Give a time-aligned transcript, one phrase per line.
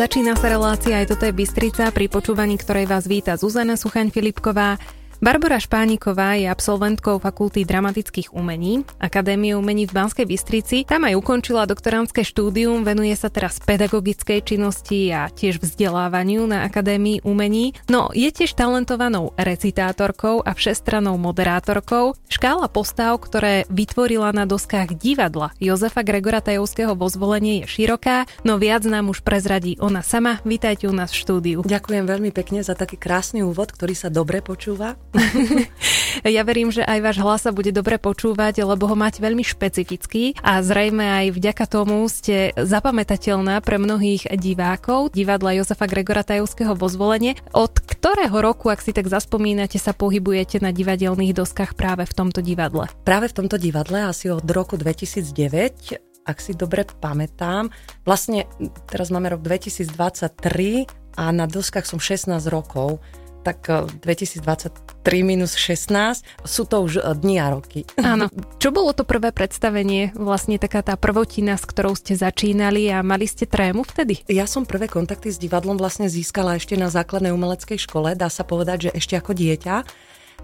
[0.00, 4.80] Začína sa relácia aj toto je Bystrica, pri počúvaní ktorej vás víta Zuzana Suchaň Filipková.
[5.20, 10.88] Barbara Špániková je absolventkou Fakulty dramatických umení, Akadémie umení v Banskej Bystrici.
[10.88, 17.20] Tam aj ukončila doktorantské štúdium, venuje sa teraz pedagogickej činnosti a tiež vzdelávaniu na Akadémii
[17.20, 17.76] umení.
[17.92, 22.16] No, je tiež talentovanou recitátorkou a všestranou moderátorkou.
[22.32, 28.56] Škála postav, ktoré vytvorila na doskách divadla Jozefa Gregora Tajovského vo zvolenie je široká, no
[28.56, 30.40] viac nám už prezradí ona sama.
[30.48, 31.58] Vítajte u nás v štúdiu.
[31.60, 34.96] Ďakujem veľmi pekne za taký krásny úvod, ktorý sa dobre počúva.
[36.36, 40.38] ja verím, že aj váš hlas sa bude dobre počúvať, lebo ho máte veľmi špecifický
[40.40, 46.86] a zrejme aj vďaka tomu ste zapamätateľná pre mnohých divákov divadla Jozefa Gregora Tajovského vo
[46.86, 47.34] zvolenie.
[47.50, 52.40] Od ktorého roku, ak si tak zaspomínate, sa pohybujete na divadelných doskách práve v tomto
[52.40, 52.86] divadle?
[53.02, 57.72] Práve v tomto divadle asi od roku 2009 ak si dobre pamätám.
[58.06, 58.46] Vlastne
[58.86, 60.86] teraz máme rok 2023
[61.18, 63.02] a na doskách som 16 rokov
[63.40, 63.66] tak
[64.04, 67.88] 2023 eh, minus 16 sú to už eh, dni a roky.
[68.00, 68.28] Áno.
[68.62, 73.24] Čo bolo to prvé predstavenie, vlastne taká tá prvotina, s ktorou ste začínali a mali
[73.24, 74.22] ste trému vtedy?
[74.28, 78.44] Ja som prvé kontakty s divadlom vlastne získala ešte na základnej umeleckej škole, dá sa
[78.44, 79.76] povedať, že ešte ako dieťa.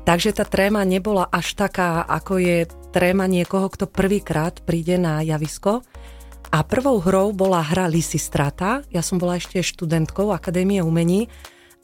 [0.07, 5.83] Takže tá tréma nebola až taká, ako je tréma niekoho, kto prvýkrát príde na javisko.
[6.55, 8.87] A prvou hrou bola hra Lisistrata.
[8.95, 11.27] Ja som bola ešte študentkou Akadémie umení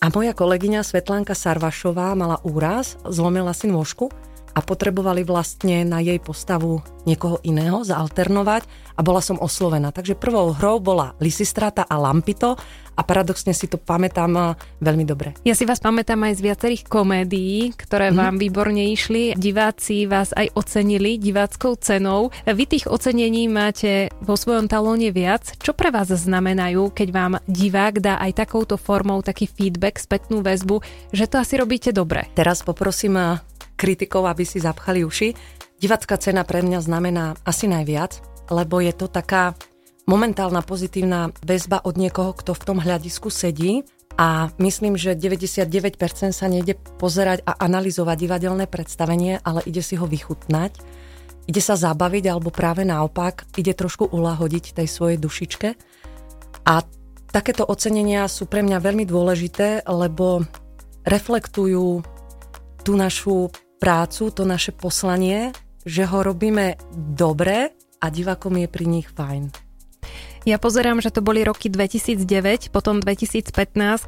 [0.02, 4.10] a moja kolegyňa Svetlánka Sarvašová mala úraz, zlomila si nôžku
[4.52, 9.90] a potrebovali vlastne na jej postavu niekoho iného zalternovať a bola som oslovená.
[9.90, 12.54] Takže prvou hrou bola Lisistrata a Lampito
[12.92, 14.44] a paradoxne si to pamätám eh,
[14.84, 15.32] veľmi dobre.
[15.48, 18.16] Ja si vás pamätám aj z viacerých komédií, ktoré mm.
[18.16, 19.32] vám výborne išli.
[19.36, 22.28] Diváci vás aj ocenili diváckou cenou.
[22.44, 25.56] Vy tých ocenení máte vo svojom talóne viac.
[25.56, 30.84] Čo pre vás znamenajú, keď vám divák dá aj takouto formou taký feedback, spätnú väzbu,
[31.16, 32.28] že to asi robíte dobre?
[32.36, 33.40] Teraz poprosím eh,
[33.82, 35.34] kritikov, aby si zapchali uši.
[35.82, 38.22] Divácká cena pre mňa znamená asi najviac,
[38.54, 39.58] lebo je to taká
[40.06, 43.82] momentálna pozitívna väzba od niekoho, kto v tom hľadisku sedí
[44.14, 45.98] a myslím, že 99%
[46.30, 50.78] sa nejde pozerať a analyzovať divadelné predstavenie, ale ide si ho vychutnať,
[51.48, 55.68] ide sa zabaviť alebo práve naopak, ide trošku ulahodiť tej svojej dušičke.
[56.68, 56.74] A
[57.32, 60.44] takéto ocenenia sú pre mňa veľmi dôležité, lebo
[61.02, 62.04] reflektujú
[62.82, 63.50] tú našu
[63.82, 65.50] prácu, to naše poslanie,
[65.82, 69.71] že ho robíme dobre a divakom je pri nich fajn.
[70.42, 73.54] Ja pozerám, že to boli roky 2009, potom 2015,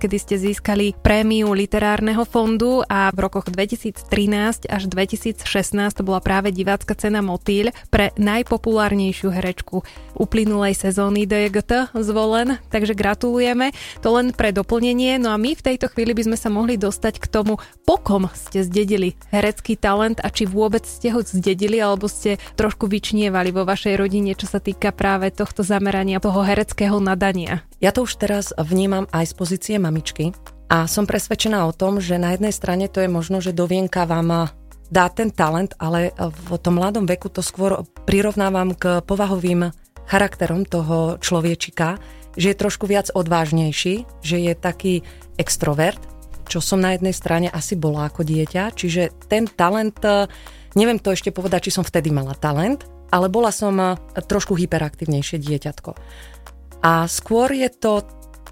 [0.02, 5.46] kedy ste získali prémiu literárneho fondu a v rokoch 2013 až 2016
[5.94, 9.86] to bola práve divácka cena Motýľ pre najpopulárnejšiu herečku
[10.18, 13.70] uplynulej sezóny DGT zvolen, takže gratulujeme.
[14.02, 17.22] To len pre doplnenie, no a my v tejto chvíli by sme sa mohli dostať
[17.22, 22.42] k tomu, pokom ste zdedili herecký talent a či vôbec ste ho zdedili alebo ste
[22.58, 27.60] trošku vyčnievali vo vašej rodine, čo sa týka práve tohto zamerania toho hereckého nadania.
[27.84, 30.32] Ja to už teraz vnímam aj z pozície mamičky
[30.72, 34.48] a som presvedčená o tom, že na jednej strane to je možno, že dovienka vám
[34.88, 39.68] dá ten talent, ale v tom mladom veku to skôr prirovnávam k povahovým
[40.08, 42.00] charakterom toho človečika,
[42.40, 45.04] že je trošku viac odvážnejší, že je taký
[45.36, 46.00] extrovert,
[46.48, 50.00] čo som na jednej strane asi bola ako dieťa, čiže ten talent,
[50.72, 55.40] neviem to ešte povedať, či som vtedy mala talent, ale bola som eh, trošku hyperaktívnejšie
[55.40, 55.90] dieťatko.
[56.84, 58.04] A skôr je to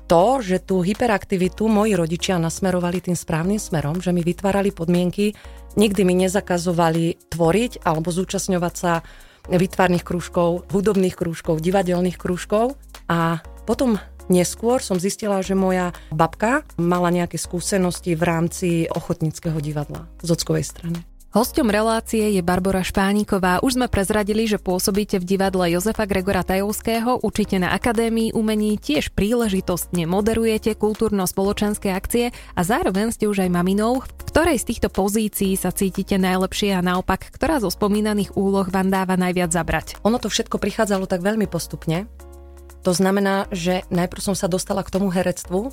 [0.08, 5.32] to, že tú hyperaktivitu moji rodičia nasmerovali tým správnym smerom, že mi vytvárali podmienky,
[5.78, 9.00] nikdy mi nezakazovali tvoriť alebo zúčastňovať sa
[9.48, 12.76] vytvarných krúžkov, hudobných krúžkov, divadelných krúžkov
[13.08, 13.96] a potom
[14.30, 20.62] Neskôr som zistila, že moja babka mala nejaké skúsenosti v rámci ochotníckého divadla z ockovej
[20.62, 20.98] strany.
[21.32, 23.64] Hosťom relácie je Barbara Špániková.
[23.64, 29.16] Už sme prezradili, že pôsobíte v divadle Jozefa Gregora Tajovského, učíte na Akadémii umení, tiež
[29.16, 34.04] príležitostne moderujete kultúrno-spoločenské akcie a zároveň ste už aj maminou.
[34.04, 38.92] V ktorej z týchto pozícií sa cítite najlepšie a naopak, ktorá zo spomínaných úloh vám
[38.92, 40.04] dáva najviac zabrať?
[40.04, 42.12] Ono to všetko prichádzalo tak veľmi postupne.
[42.84, 45.72] To znamená, že najprv som sa dostala k tomu herectvu,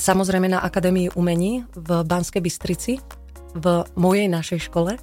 [0.00, 2.96] samozrejme na Akadémii umení v Banskej Bystrici,
[3.54, 4.96] v mojej našej škole,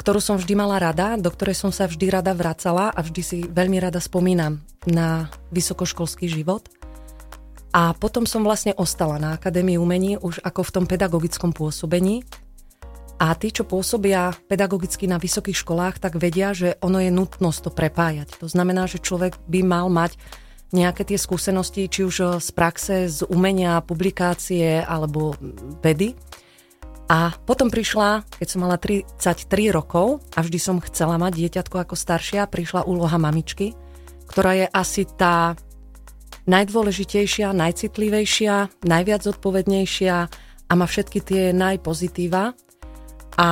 [0.00, 3.38] ktorú som vždy mala rada, do ktorej som sa vždy rada vracala a vždy si
[3.44, 6.64] veľmi rada spomínam na vysokoškolský život.
[7.70, 12.24] A potom som vlastne ostala na Akadémii umení už ako v tom pedagogickom pôsobení.
[13.20, 17.70] A tí, čo pôsobia pedagogicky na vysokých školách, tak vedia, že ono je nutnosť to
[17.70, 18.40] prepájať.
[18.40, 20.16] To znamená, že človek by mal mať
[20.72, 25.36] nejaké tie skúsenosti, či už z praxe, z umenia, publikácie alebo
[25.84, 26.16] vedy.
[27.10, 31.98] A potom prišla, keď som mala 33 rokov a vždy som chcela mať dieťatko ako
[31.98, 33.74] staršia, prišla úloha mamičky,
[34.30, 35.58] ktorá je asi tá
[36.46, 40.16] najdôležitejšia, najcitlivejšia, najviac zodpovednejšia
[40.70, 42.54] a má všetky tie najpozitíva.
[43.42, 43.48] A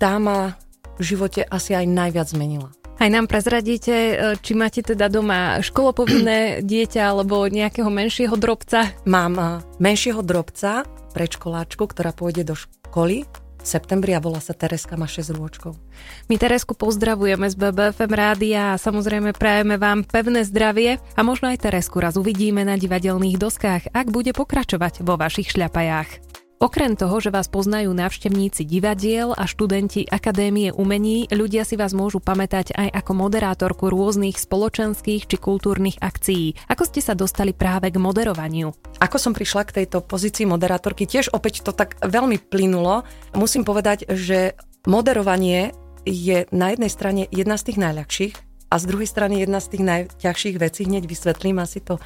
[0.00, 0.56] tá ma
[0.96, 2.72] v živote asi aj najviac zmenila.
[2.96, 6.38] Aj nám prezradíte, e, či máte teda doma školopovinné
[6.70, 8.88] dieťa alebo nejakého menšieho drobca?
[9.04, 9.46] Mám e,
[9.82, 13.28] menšieho drobca, predškoláčku, ktorá pôjde do školy
[13.62, 15.78] v septembri a volá sa Tereska, má 6 rôčkov.
[16.26, 21.62] My Teresku pozdravujeme z BBFM rádia a samozrejme prajeme vám pevné zdravie a možno aj
[21.62, 26.41] Teresku raz uvidíme na divadelných doskách, ak bude pokračovať vo vašich šľapajách.
[26.62, 32.22] Okrem toho, že vás poznajú návštevníci divadiel a študenti Akadémie umení, ľudia si vás môžu
[32.22, 36.54] pamätať aj ako moderátorku rôznych spoločenských či kultúrnych akcií.
[36.70, 38.70] Ako ste sa dostali práve k moderovaniu?
[39.02, 43.02] Ako som prišla k tejto pozícii moderátorky, tiež opäť to tak veľmi plynulo.
[43.34, 44.54] Musím povedať, že
[44.86, 45.74] moderovanie
[46.06, 48.34] je na jednej strane jedna z tých najľahších
[48.70, 51.98] a z druhej strany jedna z tých najťažších vecí, hneď vysvetlím asi to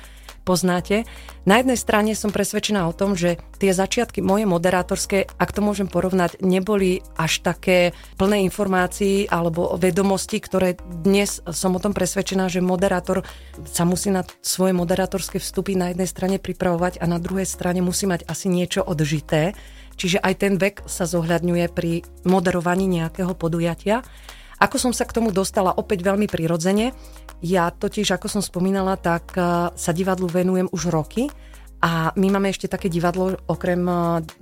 [0.47, 1.03] poznáte.
[1.43, 5.91] Na jednej strane som presvedčená o tom, že tie začiatky moje moderátorské, ak to môžem
[5.91, 12.63] porovnať, neboli až také plné informácií alebo vedomosti, ktoré dnes som o tom presvedčená, že
[12.63, 13.27] moderátor
[13.67, 18.07] sa musí na svoje moderátorské vstupy na jednej strane pripravovať a na druhej strane musí
[18.07, 19.59] mať asi niečo odžité.
[19.97, 24.05] Čiže aj ten vek sa zohľadňuje pri moderovaní nejakého podujatia.
[24.57, 26.97] Ako som sa k tomu dostala opäť veľmi prirodzene,
[27.45, 29.41] ja totiž, ako som spomínala, tak e,
[29.77, 31.29] sa divadlu venujem už roky
[31.85, 33.93] a my máme ešte také divadlo, okrem e,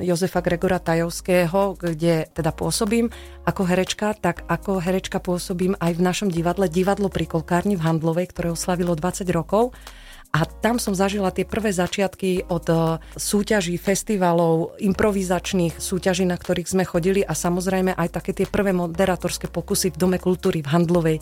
[0.07, 3.11] Jozefa Gregora Tajovského, kde teda pôsobím
[3.43, 8.31] ako herečka, tak ako herečka pôsobím aj v našom divadle, divadlo pri Kolkárni v Handlovej,
[8.31, 9.75] ktoré oslavilo 20 rokov.
[10.35, 12.75] A tam som zažila tie prvé začiatky od e,
[13.15, 19.47] súťaží, festivalov, improvizačných súťaží, na ktorých sme chodili a samozrejme aj také tie prvé moderatorské
[19.47, 21.19] pokusy v Dome kultúry v Handlovej,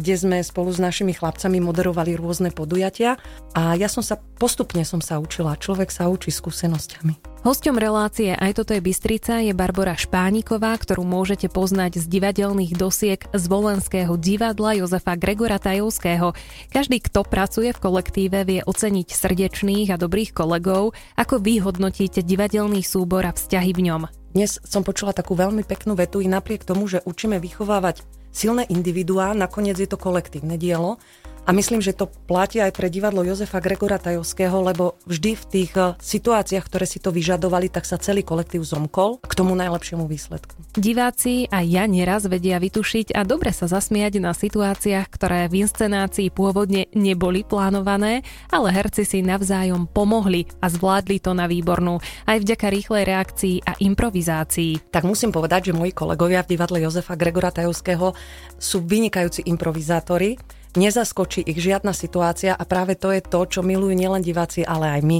[0.00, 3.20] kde sme spolu s našimi chlapcami moderovali rôzne podujatia
[3.52, 7.33] a ja som sa, postupne som sa učila, človek sa učí skúsenosťami.
[7.44, 13.20] Hosťom relácie Aj toto je Bystrica je Barbara Špániková, ktorú môžete poznať z divadelných dosiek
[13.20, 16.32] z Volenského divadla Jozefa Gregora Tajovského.
[16.72, 22.80] Každý, kto pracuje v kolektíve, vie oceniť srdečných a dobrých kolegov, ako vy hodnotíte divadelný
[22.80, 24.02] súbor a vzťahy v ňom.
[24.32, 29.36] Dnes som počula takú veľmi peknú vetu i napriek tomu, že učíme vychovávať silné individuá,
[29.36, 30.96] nakoniec je to kolektívne dielo
[31.44, 35.72] a myslím, že to platí aj pre divadlo Jozefa Gregora Tajovského, lebo vždy v tých
[35.76, 40.56] eh, situáciách, ktoré si to vyžadovali, tak sa celý kolektív zomkol k tomu najlepšiemu výsledku.
[40.74, 46.32] Diváci a ja neraz vedia vytušiť a dobre sa zasmiať na situáciách, ktoré v inscenácii
[46.32, 52.66] pôvodne neboli plánované, ale herci si navzájom pomohli a zvládli to na výbornú, aj vďaka
[52.72, 54.90] rýchlej reakcii a improvizácii.
[54.90, 58.16] Tak musím povedať, že moji kolegovia v divadle Jozefa Gregora Tajovského
[58.56, 60.40] sú vynikajúci improvizátori
[60.76, 65.02] nezaskočí ich žiadna situácia a práve to je to, čo milujú nielen diváci, ale aj
[65.02, 65.18] my.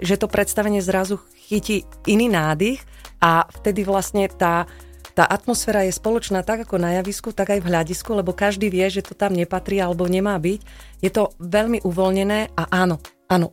[0.00, 2.82] Že to predstavenie zrazu chytí iný nádych
[3.20, 4.66] a vtedy vlastne tá,
[5.12, 8.84] tá atmosféra je spoločná tak ako na javisku, tak aj v hľadisku, lebo každý vie,
[8.90, 10.60] že to tam nepatrí alebo nemá byť.
[11.04, 12.98] Je to veľmi uvoľnené a áno,
[13.30, 13.48] áno,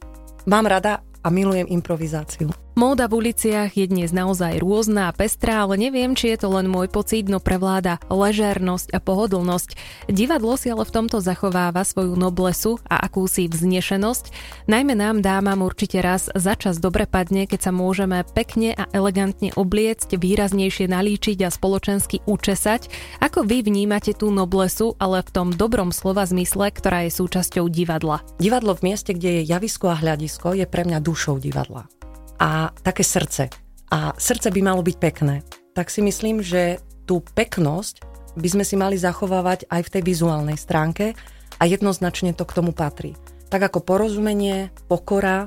[0.50, 2.50] mám rada a milujem improvizáciu.
[2.72, 6.72] Móda v uliciach je dnes naozaj rôzna a pestrá, ale neviem, či je to len
[6.72, 9.76] môj pocit, no prevláda ležérnosť a pohodlnosť.
[10.08, 14.32] Divadlo si ale v tomto zachováva svoju noblesu a akúsi vznešenosť.
[14.72, 19.52] Najmä nám dámam určite raz za čas dobre padne, keď sa môžeme pekne a elegantne
[19.52, 22.88] obliecť, výraznejšie nalíčiť a spoločensky učesať.
[23.20, 28.24] Ako vy vnímate tú noblesu, ale v tom dobrom slova zmysle, ktorá je súčasťou divadla?
[28.40, 31.92] Divadlo v mieste, kde je javisko a hľadisko, je pre mňa dušou divadla
[32.42, 33.54] a také srdce.
[33.94, 35.46] A srdce by malo byť pekné.
[35.78, 38.02] Tak si myslím, že tú peknosť
[38.34, 41.14] by sme si mali zachovávať aj v tej vizuálnej stránke
[41.62, 43.14] a jednoznačne to k tomu patrí.
[43.54, 45.46] Tak ako porozumenie, pokora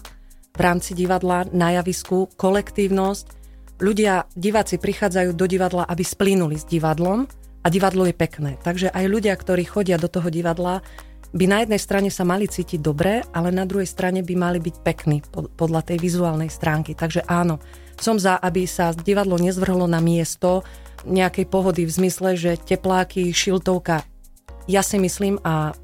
[0.55, 3.43] v rámci divadla na javisku, kolektívnosť.
[3.83, 7.27] Ľudia, diváci prichádzajú do divadla, aby splínuli s divadlom
[7.65, 8.55] a divadlo je pekné.
[8.63, 10.85] Takže aj ľudia, ktorí chodia do toho divadla,
[11.35, 14.77] by na jednej strane sa mali cítiť dobre, ale na druhej strane by mali byť
[14.87, 15.19] pekní
[15.59, 16.95] podľa tej vizuálnej stránky.
[16.95, 17.59] Takže áno,
[17.99, 20.63] som za, aby sa divadlo nezvrhlo na miesto
[21.03, 24.07] nejakej pohody v zmysle, že tepláky, šiltovka.
[24.71, 25.75] Ja si myslím a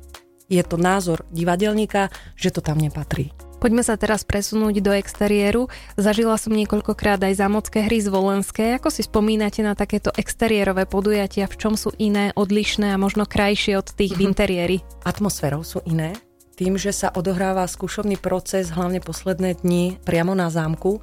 [0.46, 3.34] je to názor divadelníka, že to tam nepatrí.
[3.60, 5.68] Poďme sa teraz presunúť do exteriéru.
[6.00, 8.80] Zažila som niekoľkokrát aj zámocké hry z Volenské.
[8.80, 13.76] Ako si spomínate na takéto exteriérové podujatia, v čom sú iné, odlišné a možno krajšie
[13.76, 14.28] od tých v mhm.
[14.32, 14.76] interiéri?
[15.04, 16.16] Atmosférou sú iné.
[16.56, 21.00] tým, že sa odohráva skúšovný proces, hlavne posledné dni priamo na zámku,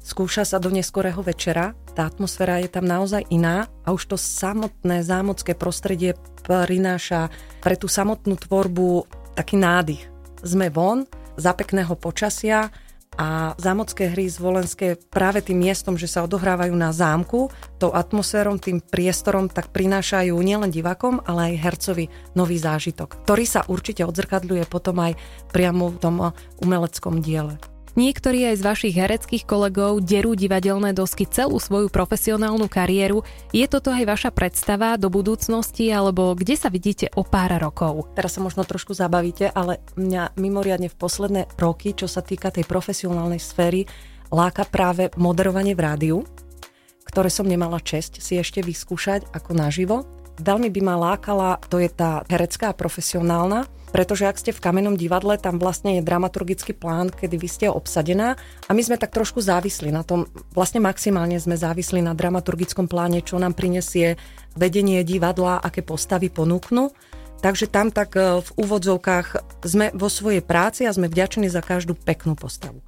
[0.00, 5.04] skúša sa do neskorého večera, tá atmosféra je tam naozaj iná a už to samotné
[5.04, 6.12] zámocké prostredie
[6.44, 7.32] prináša
[7.64, 10.08] pre tú samotnú tvorbu taký nádych.
[10.44, 11.08] Sme von,
[11.38, 12.68] za pekného počasia,
[13.18, 18.78] a zámocké hry zvolenské práve tým miestom, že sa odohrávajú na zámku, tou atmosférom, tým
[18.78, 22.04] priestorom, tak prinášajú nielen divakom, ale aj hercovi
[22.38, 25.18] nový zážitok, ktorý sa určite odzrkadľuje potom aj
[25.50, 26.16] priamo v tom
[26.62, 27.58] umeleckom diele.
[27.96, 33.24] Niektorí aj z vašich hereckých kolegov derú divadelné dosky celú svoju profesionálnu kariéru.
[33.54, 38.12] Je toto aj vaša predstava do budúcnosti, alebo kde sa vidíte o pár rokov?
[38.12, 42.68] Teraz sa možno trošku zabavíte, ale mňa mimoriadne v posledné roky, čo sa týka tej
[42.68, 43.88] profesionálnej sféry,
[44.28, 46.18] láka práve moderovanie v rádiu,
[47.08, 50.17] ktoré som nemala česť si ešte vyskúšať ako naživo.
[50.38, 55.40] Veľmi by ma lákala, to je tá herecká profesionálna, pretože ak ste v kamennom divadle,
[55.40, 58.36] tam vlastne je dramaturgický plán, kedy vy ste obsadená
[58.68, 63.24] a my sme tak trošku závisli na tom, vlastne maximálne sme závisli na dramaturgickom pláne,
[63.24, 64.20] čo nám prinesie
[64.54, 66.92] vedenie divadla, aké postavy ponúknu.
[67.38, 69.26] Takže tam tak e, v úvodzovkách
[69.62, 72.82] sme vo svojej práci a sme vďační za každú peknú postavu.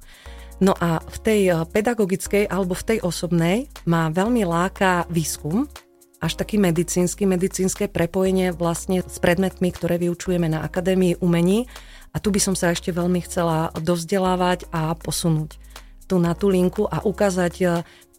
[0.59, 5.71] No a v tej e, pedagogickej alebo v tej osobnej má veľmi láka výskum,
[6.21, 11.65] až taký medicínsky, medicínske prepojenie vlastne s predmetmi, ktoré vyučujeme na Akadémii umení.
[12.13, 15.57] A tu by som sa ešte veľmi chcela dovzdelávať a posunúť
[16.05, 17.65] tu na tú linku a ukázať e,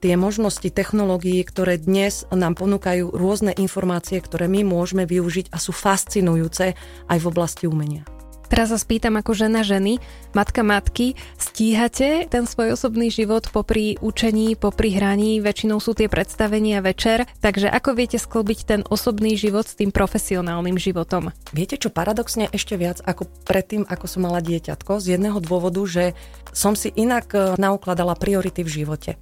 [0.00, 5.76] tie možnosti technológií, ktoré dnes nám ponúkajú rôzne informácie, ktoré my môžeme využiť a sú
[5.76, 6.72] fascinujúce
[7.06, 8.08] aj v oblasti umenia.
[8.52, 9.96] Teraz sa spýtam ako žena ženy,
[10.36, 16.84] matka matky, stíhate ten svoj osobný život popri učení, popri hraní, väčšinou sú tie predstavenia
[16.84, 21.32] večer, takže ako viete sklbiť ten osobný život s tým profesionálnym životom?
[21.56, 26.12] Viete čo, paradoxne ešte viac ako predtým, ako som mala dieťatko, z jedného dôvodu, že
[26.52, 29.16] som si inak e, naukladala priority v živote.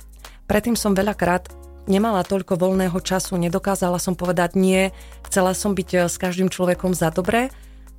[0.51, 1.55] Predtým som veľakrát
[1.87, 4.91] nemala toľko voľného času, nedokázala som povedať nie,
[5.23, 7.55] chcela som byť e, s každým človekom za dobré,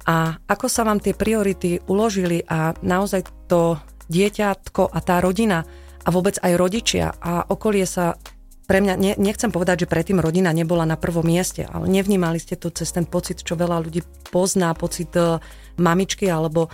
[0.05, 3.77] a ako sa vám tie priority uložili a naozaj to
[4.09, 5.63] dieťatko a tá rodina
[6.01, 8.17] a vôbec aj rodičia a okolie sa
[8.65, 12.55] pre mňa, ne, nechcem povedať, že predtým rodina nebola na prvom mieste, ale nevnímali ste
[12.55, 13.99] to cez ten pocit, čo veľa ľudí
[14.31, 15.43] pozná, pocit e,
[15.75, 16.71] mamičky alebo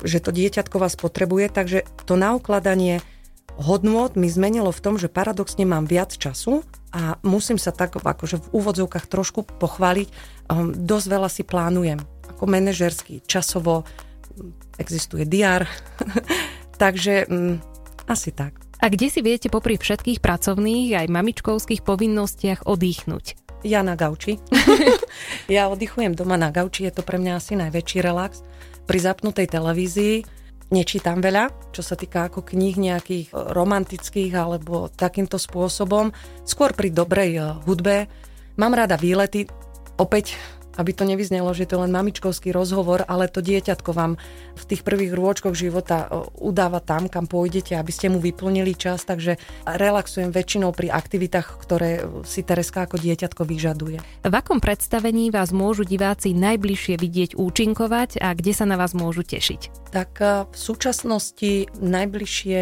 [0.00, 3.04] že to dieťatko vás potrebuje, takže to naukladanie
[3.60, 6.64] hodnôt mi zmenilo v tom, že paradoxne mám viac času
[6.96, 10.08] a musím sa tak akože v úvodzovkách trošku pochváliť,
[10.48, 13.86] um, dosť veľa si plánujem ako manažerský, časovo
[14.76, 15.70] existuje diar,
[16.82, 17.62] takže um,
[18.10, 18.58] asi tak.
[18.82, 23.40] A kde si viete popri všetkých pracovných aj mamičkovských povinnostiach oddychnúť?
[23.64, 24.36] Ja na gauči.
[25.48, 28.44] ja oddychujem doma na gauči, je to pre mňa asi najväčší relax.
[28.84, 30.28] Pri zapnutej televízii
[30.68, 36.12] nečítam veľa, čo sa týka ako kníh nejakých romantických alebo takýmto spôsobom.
[36.44, 38.10] Skôr pri dobrej eh, hudbe.
[38.60, 39.48] Mám rada výlety.
[39.96, 40.36] Opäť
[40.78, 44.18] aby to nevyznelo, že to je len mamičkovský rozhovor, ale to dieťatko vám
[44.54, 49.38] v tých prvých rôčkoch života udáva tam, kam pôjdete, aby ste mu vyplnili čas, takže
[49.66, 53.98] relaxujem väčšinou pri aktivitách, ktoré si Tereska ako dieťatko vyžaduje.
[54.22, 59.26] V akom predstavení vás môžu diváci najbližšie vidieť účinkovať a kde sa na vás môžu
[59.26, 59.90] tešiť?
[59.94, 60.10] Tak
[60.50, 62.58] v súčasnosti najbližšie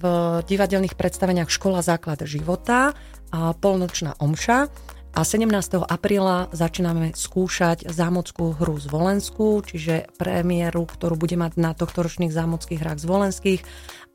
[0.00, 0.04] v
[0.48, 2.96] divadelných predstaveniach Škola základ života
[3.28, 4.72] a polnočná omša
[5.14, 5.46] a 17.
[5.86, 12.82] apríla začíname skúšať zámockú hru z Volensku, čiže premiéru, ktorú bude mať na tohtoročných zámockých
[12.82, 13.60] hrách z Volenských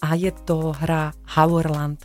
[0.04, 2.04] a je to hra Hauerland.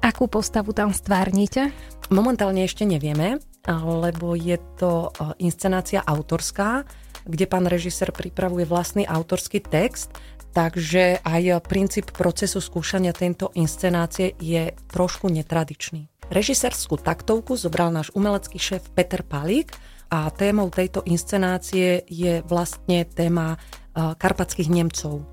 [0.00, 1.68] Akú postavu tam stvárnite?
[2.08, 3.44] Momentálne ešte nevieme,
[3.84, 6.88] lebo je to e, inscenácia autorská,
[7.28, 10.16] kde pán režisér pripravuje vlastný autorský text,
[10.56, 16.09] takže aj princíp procesu skúšania tejto inscenácie je trošku netradičný.
[16.30, 19.74] Režisérskú taktovku zobral náš umelecký šéf Peter Palík
[20.14, 25.26] a témou tejto inscenácie je vlastne téma eh, karpatských Nemcov.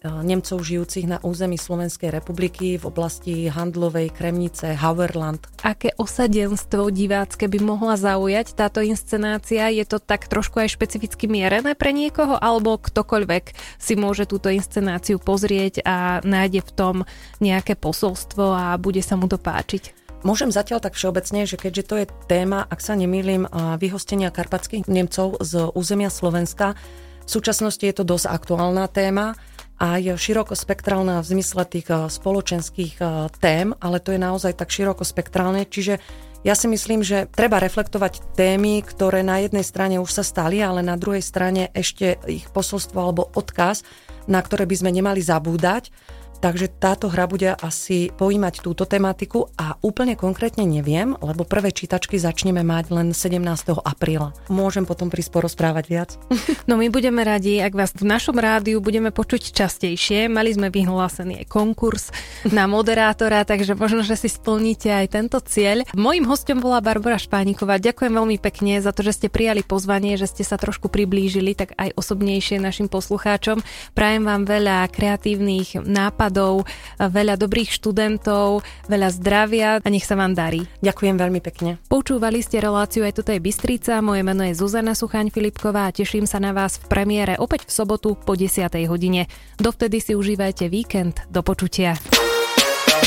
[0.00, 5.44] Eh, Nemcov žijúcich na území Slovenskej republiky v oblasti Handlovej, Kremnice, Hauerland.
[5.60, 9.68] Aké osadenstvo divácké by mohla zaujať táto inscenácia?
[9.68, 13.44] Je to tak trošku aj špecificky mierené pre niekoho, alebo ktokoľvek
[13.76, 16.96] si môže túto inscenáciu pozrieť a nájde v tom
[17.44, 20.05] nejaké posolstvo a bude sa mu to páčiť?
[20.26, 23.46] Môžem zatiaľ tak všeobecne, že keďže to je téma, ak sa nemýlim,
[23.78, 26.74] vyhostenia karpatských Nemcov z územia Slovenska,
[27.22, 29.38] v súčasnosti je to dosť aktuálna téma
[29.78, 32.98] a je širokospektrálna v zmysle tých spoločenských
[33.38, 36.02] tém, ale to je naozaj tak širokospektrálne, čiže
[36.46, 40.78] Ja si myslím, že treba reflektovať témy, ktoré na jednej strane už sa stali, ale
[40.78, 43.82] na druhej strane ešte ich posolstvo alebo odkaz,
[44.30, 45.90] na ktoré by sme nemali zabúdať
[46.36, 52.20] Takže táto hra bude asi pojímať túto tematiku a úplne konkrétne neviem, lebo prvé čítačky
[52.20, 53.40] začneme mať len 17.
[53.80, 54.36] apríla.
[54.52, 56.10] Môžem potom prísť porozprávať viac?
[56.66, 60.26] No my budeme radi, ak vás v našom rádiu budeme počuť častejšie.
[60.26, 62.10] Mali sme vyhlásený aj konkurs
[62.50, 65.86] na moderátora, takže možno, že si splníte aj tento cieľ.
[65.94, 67.78] Mojím hostom bola Barbara Špániková.
[67.78, 71.78] Ďakujem veľmi pekne za to, že ste prijali pozvanie, že ste sa trošku priblížili, tak
[71.78, 73.62] aj osobnejšie našim poslucháčom.
[73.94, 76.66] Prajem vám veľa kreatívnych nápadov nápadov,
[76.98, 80.66] veľa dobrých študentov, veľa zdravia a nech sa vám darí.
[80.82, 81.78] Ďakujem veľmi pekne.
[81.86, 86.26] Počúvali ste reláciu aj toto je Bystrica, moje meno je Zuzana Suchaň Filipková a teším
[86.26, 88.66] sa na vás v premiére opäť v sobotu po 10.
[88.90, 89.30] hodine.
[89.62, 91.22] Dovtedy si užívajte víkend.
[91.30, 91.94] Do počutia.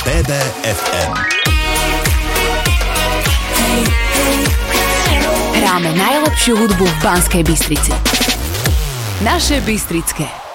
[0.07, 1.11] BBFM
[5.59, 7.91] Hráme najlepšiu hudbu v Banskej Bystrici.
[9.27, 10.48] Naše Bystrické.